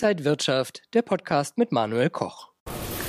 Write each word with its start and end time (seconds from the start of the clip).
Inside 0.00 0.24
Wirtschaft, 0.24 0.82
der 0.94 1.02
Podcast 1.02 1.58
mit 1.58 1.72
Manuel 1.72 2.08
Koch. 2.08 2.50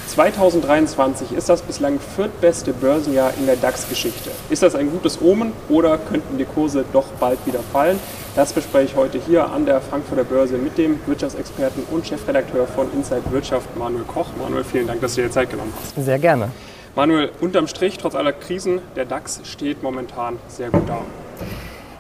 2023 0.08 1.34
ist 1.34 1.48
das 1.48 1.62
bislang 1.62 2.00
viertbeste 2.00 2.74
Börsenjahr 2.74 3.32
in 3.38 3.46
der 3.46 3.58
DAX-Geschichte. 3.58 4.32
Ist 4.50 4.64
das 4.64 4.74
ein 4.74 4.90
gutes 4.90 5.22
Omen 5.22 5.54
oder 5.70 6.00
könnten 6.00 6.40
die 6.40 6.46
Kurse 6.46 6.84
doch 6.92 7.06
bald 7.20 7.46
wieder 7.46 7.60
fallen? 7.60 8.00
Das 8.36 8.54
bespreche 8.54 8.86
ich 8.86 8.96
heute 8.96 9.20
hier 9.24 9.52
an 9.52 9.68
der 9.68 9.82
Frankfurter 9.82 10.24
Börse 10.24 10.58
mit 10.58 10.80
dem 10.80 11.00
Wirtschaftsexperten 11.06 11.84
und 11.92 12.08
Chefredakteur 12.08 12.66
von 12.66 12.92
Inside 12.92 13.32
Wirtschaft, 13.32 13.78
Manuel 13.78 14.06
Koch. 14.06 14.30
Manuel, 14.40 14.64
vielen 14.64 14.88
Dank, 14.88 15.00
dass 15.00 15.14
du 15.14 15.22
dir 15.22 15.30
Zeit 15.30 15.52
genommen 15.52 15.72
hast. 15.80 15.94
Sehr 16.04 16.18
gerne. 16.18 16.50
Manuel, 16.96 17.30
unterm 17.40 17.68
Strich, 17.68 18.00
trotz 18.00 18.16
aller 18.16 18.34
Krisen, 18.34 18.82
der 18.96 19.06
DAX 19.06 19.42
steht 19.44 19.84
momentan 19.84 20.40
sehr 20.48 20.72
gut 20.72 20.90
da. 20.90 21.06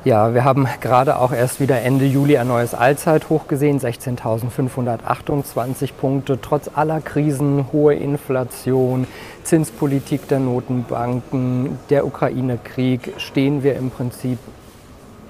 Ja, 0.09 0.33
wir 0.33 0.43
haben 0.43 0.67
gerade 0.81 1.19
auch 1.19 1.31
erst 1.31 1.59
wieder 1.59 1.83
Ende 1.83 2.05
Juli 2.05 2.39
ein 2.39 2.47
neues 2.47 2.73
Allzeithoch 2.73 3.47
gesehen, 3.47 3.79
16.528 3.79 5.93
Punkte. 5.93 6.41
Trotz 6.41 6.67
aller 6.73 6.99
Krisen, 6.99 7.67
hohe 7.71 7.93
Inflation, 7.93 9.05
Zinspolitik 9.43 10.27
der 10.27 10.39
Notenbanken, 10.39 11.77
der 11.91 12.07
Ukraine-Krieg 12.07 13.13
stehen 13.17 13.61
wir 13.61 13.75
im 13.75 13.91
Prinzip 13.91 14.39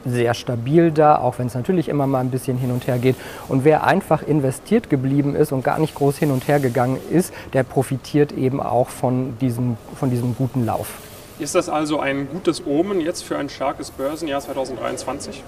sehr 0.05 0.33
stabil 0.33 0.91
da, 0.91 1.17
auch 1.17 1.39
wenn 1.39 1.47
es 1.47 1.55
natürlich 1.55 1.89
immer 1.89 2.07
mal 2.07 2.21
ein 2.21 2.31
bisschen 2.31 2.57
hin 2.57 2.71
und 2.71 2.87
her 2.87 2.99
geht. 2.99 3.17
Und 3.49 3.65
wer 3.65 3.83
einfach 3.83 4.25
investiert 4.25 4.89
geblieben 4.89 5.35
ist 5.35 5.51
und 5.51 5.61
gar 5.61 5.79
nicht 5.79 5.93
groß 5.93 6.17
hin 6.17 6.31
und 6.31 6.47
her 6.47 6.61
gegangen 6.61 6.99
ist, 7.11 7.33
der 7.51 7.63
profitiert 7.63 8.31
eben 8.31 8.61
auch 8.61 8.87
von 8.87 9.37
diesem, 9.41 9.75
von 9.95 10.09
diesem 10.09 10.37
guten 10.37 10.65
Lauf. 10.65 11.08
Ist 11.39 11.55
das 11.55 11.69
also 11.69 12.01
ein 12.01 12.27
gutes 12.29 12.67
Omen 12.67 12.99
jetzt 12.99 13.23
für 13.23 13.37
ein 13.37 13.47
starkes 13.47 13.91
Börsenjahr 13.91 14.41
2023? 14.41 15.41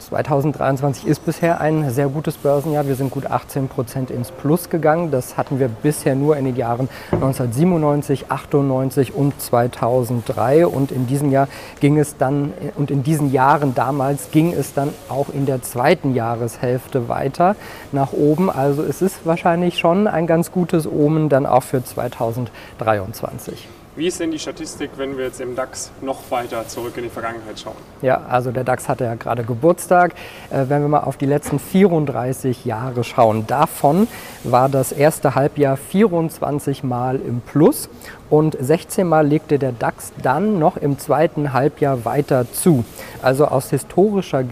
2023 0.00 1.06
ist 1.06 1.24
bisher 1.24 1.60
ein 1.60 1.88
sehr 1.90 2.08
gutes 2.08 2.36
Börsenjahr. 2.36 2.88
Wir 2.88 2.96
sind 2.96 3.12
gut 3.12 3.26
18 3.26 3.68
Prozent 3.68 4.10
ins 4.10 4.32
Plus 4.32 4.70
gegangen. 4.70 5.12
Das 5.12 5.36
hatten 5.36 5.60
wir 5.60 5.68
bisher 5.68 6.16
nur 6.16 6.36
in 6.36 6.46
den 6.46 6.56
Jahren 6.56 6.88
1997, 7.12 8.28
98 8.28 9.14
und 9.14 9.40
2003. 9.40 10.66
Und 10.66 10.90
in 10.90 11.06
diesem 11.06 11.30
Jahr 11.30 11.46
ging 11.78 11.96
es 11.96 12.16
dann, 12.16 12.52
und 12.74 12.90
in 12.90 13.04
diesen 13.04 13.32
Jahren 13.32 13.76
damals 13.76 14.32
ging 14.32 14.52
es 14.52 14.74
dann 14.74 14.92
auch 15.08 15.28
in 15.28 15.46
der 15.46 15.62
zweiten 15.62 16.16
Jahreshälfte 16.16 17.08
weiter 17.08 17.54
nach 17.92 18.12
oben. 18.12 18.50
Also 18.50 18.82
es 18.82 19.00
ist 19.00 19.24
wahrscheinlich 19.24 19.78
schon 19.78 20.08
ein 20.08 20.26
ganz 20.26 20.50
gutes 20.50 20.88
Omen 20.88 21.28
dann 21.28 21.46
auch 21.46 21.62
für 21.62 21.84
2023. 21.84 23.68
Wie 23.96 24.08
ist 24.08 24.18
denn 24.18 24.32
die 24.32 24.40
Statistik, 24.40 24.90
wenn 24.96 25.16
wir 25.16 25.26
jetzt 25.26 25.40
im 25.40 25.54
DAX 25.54 25.92
noch 26.00 26.28
weiter 26.28 26.66
zurück 26.66 26.94
in 26.96 27.04
die 27.04 27.10
Vergangenheit 27.10 27.60
schauen? 27.60 27.76
Ja, 28.02 28.22
also 28.28 28.50
der 28.50 28.64
DAX 28.64 28.88
hatte 28.88 29.04
ja 29.04 29.14
gerade 29.14 29.44
Geburtstag. 29.44 30.14
Äh, 30.50 30.64
wenn 30.68 30.82
wir 30.82 30.88
mal 30.88 31.04
auf 31.04 31.16
die 31.16 31.26
letzten 31.26 31.60
34 31.60 32.64
Jahre 32.64 33.04
schauen, 33.04 33.46
davon 33.46 34.08
war 34.42 34.68
das 34.68 34.90
erste 34.90 35.36
Halbjahr 35.36 35.76
24 35.76 36.82
Mal 36.82 37.20
im 37.20 37.40
Plus 37.40 37.88
und 38.30 38.56
16 38.58 39.06
Mal 39.06 39.28
legte 39.28 39.60
der 39.60 39.70
DAX 39.70 40.12
dann 40.20 40.58
noch 40.58 40.76
im 40.76 40.98
zweiten 40.98 41.52
Halbjahr 41.52 42.04
weiter 42.04 42.50
zu. 42.50 42.84
Also 43.22 43.46
aus 43.46 43.70
historischer, 43.70 44.42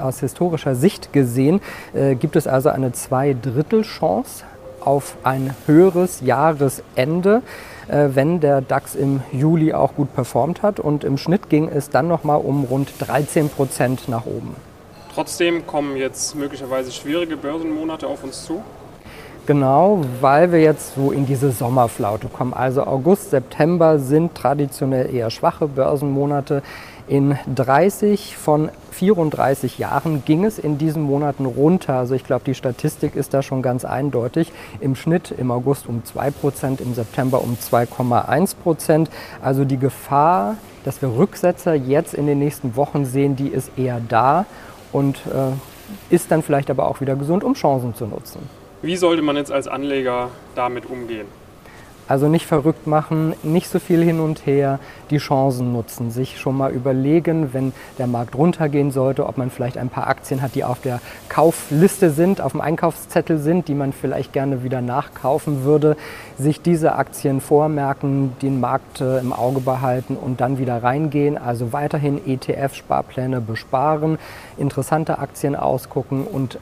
aus 0.00 0.20
historischer 0.20 0.74
Sicht 0.74 1.14
gesehen 1.14 1.62
äh, 1.94 2.14
gibt 2.14 2.36
es 2.36 2.46
also 2.46 2.68
eine 2.68 2.92
Zweidrittel-Chance 2.92 4.44
auf 4.86 5.16
ein 5.22 5.54
höheres 5.66 6.20
Jahresende, 6.20 7.42
äh, 7.88 8.08
wenn 8.12 8.40
der 8.40 8.60
DAX 8.60 8.94
im 8.94 9.22
Juli 9.32 9.72
auch 9.72 9.94
gut 9.94 10.14
performt 10.14 10.62
hat. 10.62 10.80
Und 10.80 11.04
im 11.04 11.18
Schnitt 11.18 11.48
ging 11.48 11.68
es 11.68 11.90
dann 11.90 12.08
nochmal 12.08 12.40
um 12.40 12.64
rund 12.64 12.92
13 12.98 13.48
Prozent 13.48 14.08
nach 14.08 14.26
oben. 14.26 14.56
Trotzdem 15.14 15.66
kommen 15.66 15.96
jetzt 15.96 16.34
möglicherweise 16.34 16.90
schwierige 16.90 17.36
Börsenmonate 17.36 18.06
auf 18.06 18.24
uns 18.24 18.44
zu. 18.44 18.62
Genau, 19.44 20.02
weil 20.20 20.52
wir 20.52 20.60
jetzt 20.60 20.94
so 20.94 21.10
in 21.10 21.26
diese 21.26 21.50
Sommerflaute 21.50 22.28
kommen. 22.28 22.54
Also 22.54 22.84
August, 22.84 23.30
September 23.30 23.98
sind 23.98 24.36
traditionell 24.36 25.12
eher 25.12 25.30
schwache 25.30 25.66
Börsenmonate. 25.66 26.62
In 27.08 27.36
30 27.52 28.36
von 28.36 28.70
34 28.92 29.78
Jahren 29.78 30.24
ging 30.24 30.44
es 30.44 30.58
in 30.58 30.78
diesen 30.78 31.02
Monaten 31.02 31.46
runter. 31.46 31.94
Also 31.94 32.14
ich 32.14 32.24
glaube, 32.24 32.44
die 32.44 32.54
Statistik 32.54 33.16
ist 33.16 33.34
da 33.34 33.42
schon 33.42 33.60
ganz 33.60 33.84
eindeutig. 33.84 34.52
Im 34.80 34.94
Schnitt 34.94 35.32
im 35.36 35.50
August 35.50 35.88
um 35.88 36.02
2%, 36.02 36.80
im 36.80 36.94
September 36.94 37.42
um 37.42 37.56
2,1%. 37.56 39.08
Also 39.42 39.64
die 39.64 39.78
Gefahr, 39.78 40.56
dass 40.84 41.02
wir 41.02 41.08
Rücksetzer 41.08 41.74
jetzt 41.74 42.14
in 42.14 42.26
den 42.26 42.38
nächsten 42.38 42.76
Wochen 42.76 43.04
sehen, 43.04 43.34
die 43.34 43.48
ist 43.48 43.72
eher 43.76 44.00
da 44.08 44.46
und 44.92 45.16
äh, 45.26 46.14
ist 46.14 46.30
dann 46.30 46.42
vielleicht 46.42 46.70
aber 46.70 46.86
auch 46.86 47.00
wieder 47.00 47.16
gesund, 47.16 47.42
um 47.42 47.54
Chancen 47.54 47.94
zu 47.94 48.06
nutzen. 48.06 48.48
Wie 48.80 48.96
sollte 48.96 49.22
man 49.22 49.36
jetzt 49.36 49.52
als 49.52 49.68
Anleger 49.68 50.28
damit 50.54 50.88
umgehen? 50.88 51.26
Also 52.08 52.28
nicht 52.28 52.46
verrückt 52.46 52.86
machen, 52.86 53.34
nicht 53.42 53.68
so 53.68 53.78
viel 53.78 54.02
hin 54.02 54.20
und 54.20 54.44
her, 54.44 54.80
die 55.10 55.18
Chancen 55.18 55.72
nutzen, 55.72 56.10
sich. 56.10 56.38
Schon 56.38 56.56
mal 56.56 56.72
überlegen, 56.72 57.52
wenn 57.52 57.72
der 57.98 58.06
Markt 58.06 58.34
runtergehen 58.34 58.90
sollte, 58.90 59.26
ob 59.26 59.38
man 59.38 59.50
vielleicht 59.50 59.78
ein 59.78 59.88
paar 59.88 60.08
Aktien 60.08 60.42
hat, 60.42 60.54
die 60.54 60.64
auf 60.64 60.80
der 60.80 61.00
Kaufliste 61.28 62.10
sind, 62.10 62.40
auf 62.40 62.52
dem 62.52 62.60
Einkaufszettel 62.60 63.38
sind, 63.38 63.68
die 63.68 63.74
man 63.74 63.92
vielleicht 63.92 64.32
gerne 64.32 64.64
wieder 64.64 64.80
nachkaufen 64.80 65.64
würde, 65.64 65.96
sich 66.38 66.60
diese 66.60 66.96
Aktien 66.96 67.40
vormerken, 67.40 68.32
den 68.42 68.60
Markt 68.60 69.00
äh, 69.00 69.18
im 69.18 69.32
Auge 69.32 69.60
behalten 69.60 70.16
und 70.16 70.40
dann 70.40 70.58
wieder 70.58 70.82
reingehen. 70.82 71.38
Also 71.38 71.72
weiterhin 71.72 72.20
ETF-Sparpläne 72.26 73.40
besparen, 73.40 74.18
interessante 74.58 75.18
Aktien 75.18 75.54
ausgucken 75.54 76.24
und 76.24 76.58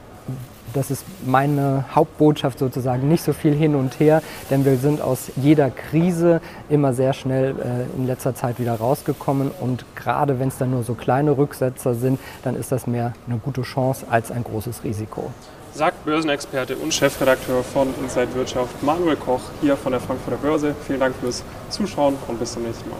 das 0.73 0.91
ist 0.91 1.03
meine 1.25 1.85
Hauptbotschaft 1.93 2.59
sozusagen, 2.59 3.07
nicht 3.07 3.23
so 3.23 3.33
viel 3.33 3.53
hin 3.53 3.75
und 3.75 3.99
her, 3.99 4.21
denn 4.49 4.65
wir 4.65 4.77
sind 4.77 5.01
aus 5.01 5.31
jeder 5.35 5.69
Krise 5.69 6.41
immer 6.69 6.93
sehr 6.93 7.13
schnell 7.13 7.55
äh, 7.59 7.97
in 7.97 8.07
letzter 8.07 8.35
Zeit 8.35 8.59
wieder 8.59 8.75
rausgekommen 8.75 9.51
und 9.59 9.85
gerade 9.95 10.39
wenn 10.39 10.47
es 10.49 10.57
dann 10.57 10.71
nur 10.71 10.83
so 10.83 10.93
kleine 10.93 11.37
Rücksetzer 11.37 11.93
sind, 11.93 12.19
dann 12.43 12.55
ist 12.55 12.71
das 12.71 12.87
mehr 12.87 13.13
eine 13.27 13.37
gute 13.37 13.61
Chance 13.63 14.05
als 14.09 14.31
ein 14.31 14.43
großes 14.43 14.83
Risiko. 14.83 15.31
Sagt 15.73 16.03
Börsenexperte 16.03 16.75
und 16.75 16.93
Chefredakteur 16.93 17.63
von 17.63 17.87
Inside 18.01 18.35
Wirtschaft 18.35 18.83
Manuel 18.83 19.15
Koch 19.15 19.41
hier 19.61 19.77
von 19.77 19.93
der 19.93 20.01
Frankfurter 20.01 20.37
Börse. 20.37 20.75
Vielen 20.85 20.99
Dank 20.99 21.15
fürs 21.15 21.43
Zuschauen 21.69 22.15
und 22.27 22.39
bis 22.39 22.51
zum 22.53 22.63
nächsten 22.63 22.89
Mal. 22.89 22.99